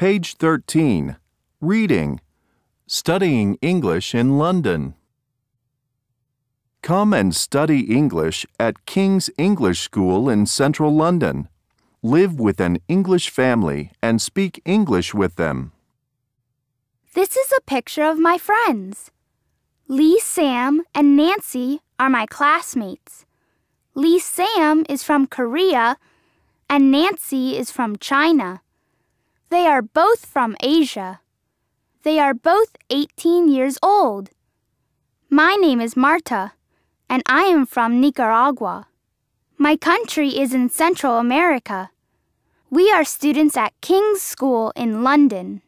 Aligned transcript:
Page 0.00 0.36
13. 0.36 1.16
Reading. 1.60 2.22
Studying 2.86 3.58
English 3.60 4.14
in 4.14 4.38
London. 4.38 4.94
Come 6.80 7.12
and 7.12 7.36
study 7.36 7.80
English 7.80 8.46
at 8.58 8.86
King's 8.86 9.28
English 9.36 9.80
School 9.80 10.30
in 10.30 10.46
central 10.46 10.90
London. 10.90 11.50
Live 12.02 12.40
with 12.40 12.60
an 12.62 12.78
English 12.88 13.28
family 13.28 13.92
and 14.02 14.22
speak 14.22 14.62
English 14.64 15.12
with 15.12 15.36
them. 15.36 15.72
This 17.12 17.36
is 17.36 17.52
a 17.52 17.60
picture 17.60 18.04
of 18.04 18.18
my 18.18 18.38
friends. 18.38 19.10
Lee 19.86 20.18
Sam 20.18 20.80
and 20.94 21.14
Nancy 21.14 21.80
are 21.98 22.08
my 22.08 22.24
classmates. 22.24 23.26
Lee 23.94 24.18
Sam 24.18 24.86
is 24.88 25.02
from 25.02 25.26
Korea 25.26 25.98
and 26.70 26.90
Nancy 26.90 27.58
is 27.58 27.70
from 27.70 27.98
China. 27.98 28.62
They 29.50 29.66
are 29.66 29.82
both 29.82 30.26
from 30.26 30.56
Asia. 30.62 31.20
They 32.04 32.20
are 32.20 32.34
both 32.34 32.76
18 32.88 33.48
years 33.48 33.78
old. 33.82 34.30
My 35.28 35.56
name 35.56 35.80
is 35.80 35.96
Marta, 35.96 36.52
and 37.08 37.20
I 37.26 37.42
am 37.42 37.66
from 37.66 38.00
Nicaragua. 38.00 38.86
My 39.58 39.74
country 39.74 40.38
is 40.38 40.54
in 40.54 40.70
Central 40.70 41.18
America. 41.18 41.90
We 42.70 42.92
are 42.92 43.02
students 43.02 43.56
at 43.56 43.72
King's 43.80 44.22
School 44.22 44.72
in 44.76 45.02
London. 45.02 45.62